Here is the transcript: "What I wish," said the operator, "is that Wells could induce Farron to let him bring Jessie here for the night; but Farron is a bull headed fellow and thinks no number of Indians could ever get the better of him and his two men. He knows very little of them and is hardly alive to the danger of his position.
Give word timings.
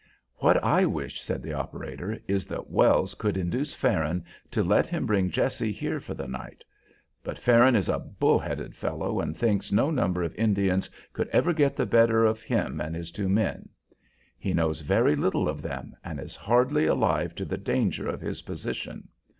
"What 0.37 0.63
I 0.63 0.83
wish," 0.85 1.21
said 1.21 1.43
the 1.43 1.53
operator, 1.53 2.17
"is 2.27 2.47
that 2.47 2.71
Wells 2.71 3.13
could 3.13 3.37
induce 3.37 3.75
Farron 3.75 4.25
to 4.49 4.63
let 4.63 4.87
him 4.87 5.05
bring 5.05 5.29
Jessie 5.29 5.71
here 5.71 5.99
for 5.99 6.15
the 6.15 6.27
night; 6.27 6.63
but 7.23 7.37
Farron 7.37 7.75
is 7.75 7.87
a 7.87 7.99
bull 7.99 8.39
headed 8.39 8.75
fellow 8.75 9.19
and 9.21 9.37
thinks 9.37 9.71
no 9.71 9.91
number 9.91 10.23
of 10.23 10.33
Indians 10.33 10.89
could 11.13 11.27
ever 11.27 11.53
get 11.53 11.75
the 11.75 11.85
better 11.85 12.25
of 12.25 12.41
him 12.41 12.81
and 12.81 12.95
his 12.95 13.11
two 13.11 13.29
men. 13.29 13.69
He 14.39 14.55
knows 14.55 14.81
very 14.81 15.15
little 15.15 15.47
of 15.47 15.61
them 15.61 15.95
and 16.03 16.19
is 16.19 16.35
hardly 16.35 16.87
alive 16.87 17.35
to 17.35 17.45
the 17.45 17.57
danger 17.59 18.07
of 18.09 18.21
his 18.21 18.41
position. 18.41 19.07